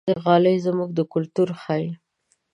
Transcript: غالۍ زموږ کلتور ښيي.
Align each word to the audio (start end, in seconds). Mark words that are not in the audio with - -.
غالۍ 0.23 0.55
زموږ 0.65 0.91
کلتور 1.13 1.49
ښيي. 1.61 1.89